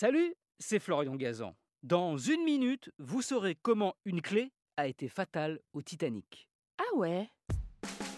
[0.00, 1.54] Salut, c'est Florian Gazan.
[1.82, 6.48] Dans une minute, vous saurez comment une clé a été fatale au Titanic.
[6.78, 7.28] Ah ouais?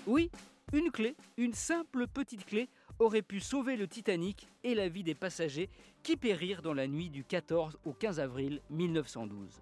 [0.07, 0.31] Oui,
[0.73, 2.69] une clé, une simple petite clé,
[3.01, 5.71] aurait pu sauver le Titanic et la vie des passagers
[6.05, 9.61] qui périrent dans la nuit du 14 au 15 avril 1912.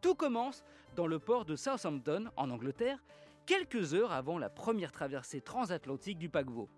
[0.00, 0.64] Tout commence
[0.96, 2.98] dans le port de Southampton, en Angleterre,
[3.46, 6.68] quelques heures avant la première traversée transatlantique du paquebot.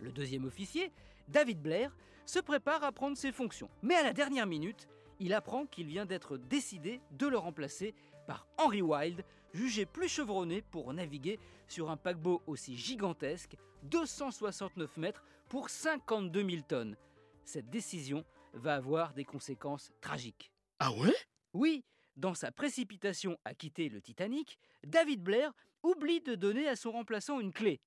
[0.00, 0.92] Le deuxième officier,
[1.26, 1.96] David Blair,
[2.28, 3.70] se prépare à prendre ses fonctions.
[3.82, 4.86] Mais à la dernière minute,
[5.18, 7.94] il apprend qu'il vient d'être décidé de le remplacer
[8.26, 15.24] par Henry Wilde, jugé plus chevronné pour naviguer sur un paquebot aussi gigantesque, 269 mètres
[15.48, 16.96] pour 52 000 tonnes.
[17.44, 20.52] Cette décision va avoir des conséquences tragiques.
[20.80, 21.16] Ah ouais?
[21.54, 21.82] Oui,
[22.16, 25.50] dans sa précipitation à quitter le Titanic, David Blair
[25.82, 27.80] oublie de donner à son remplaçant une clé.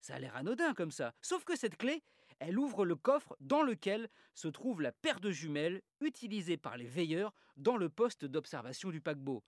[0.00, 2.04] Ça a l'air anodin comme ça, sauf que cette clé,
[2.40, 6.86] elle ouvre le coffre dans lequel se trouve la paire de jumelles utilisée par les
[6.86, 9.42] veilleurs dans le poste d'observation du paquebot.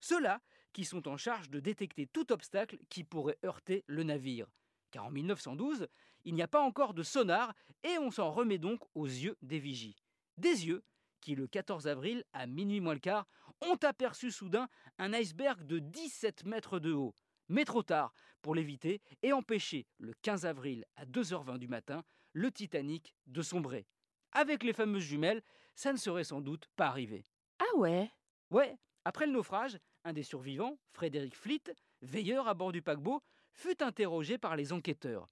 [0.00, 0.40] Ceux-là
[0.72, 4.46] qui sont en charge de détecter tout obstacle qui pourrait heurter le navire.
[4.90, 5.88] Car en 1912,
[6.24, 9.58] il n'y a pas encore de sonar et on s'en remet donc aux yeux des
[9.58, 9.96] vigies.
[10.36, 10.82] Des yeux
[11.20, 13.26] qui, le 14 avril, à minuit moins le quart,
[13.62, 17.14] ont aperçu soudain un iceberg de 17 mètres de haut
[17.48, 22.04] mais trop tard pour l'éviter et empêcher, le 15 avril à 2h20 du matin,
[22.34, 23.86] le Titanic de sombrer.
[24.32, 25.42] Avec les fameuses jumelles,
[25.74, 27.24] ça ne serait sans doute pas arrivé.
[27.58, 28.10] Ah ouais?
[28.50, 31.62] Ouais, après le naufrage, un des survivants, Frédéric Fleet,
[32.02, 35.28] veilleur à bord du paquebot, fut interrogé par les enquêteurs.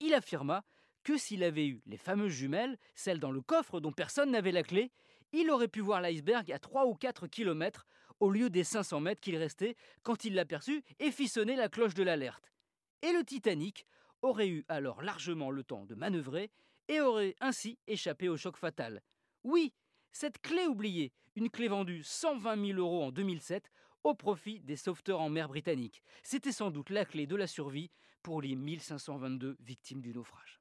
[0.00, 0.64] Il affirma
[1.02, 4.62] que s'il avait eu les fameuses jumelles, celles dans le coffre dont personne n'avait la
[4.62, 4.90] clé,
[5.32, 7.86] il aurait pu voir l'iceberg à 3 ou 4 kilomètres
[8.20, 11.94] au lieu des 500 mètres qu'il restait quand il l'aperçut et fit sonner la cloche
[11.94, 12.52] de l'alerte.
[13.02, 13.86] Et le Titanic
[14.24, 16.50] aurait eu alors largement le temps de manœuvrer
[16.88, 19.02] et aurait ainsi échappé au choc fatal.
[19.44, 19.72] Oui,
[20.12, 23.70] cette clé oubliée, une clé vendue 120 000 euros en 2007
[24.02, 27.90] au profit des sauveteurs en mer britanniques, c'était sans doute la clé de la survie
[28.22, 30.60] pour les 1522 victimes du naufrage.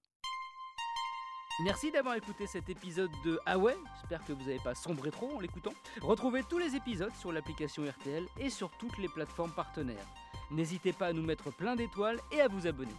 [1.64, 5.36] Merci d'avoir écouté cet épisode de Ah ouais, j'espère que vous n'avez pas sombré trop
[5.36, 5.74] en l'écoutant.
[6.02, 10.08] Retrouvez tous les épisodes sur l'application RTL et sur toutes les plateformes partenaires.
[10.50, 12.96] N'hésitez pas à nous mettre plein d'étoiles et à vous abonner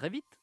[0.00, 0.39] très vite.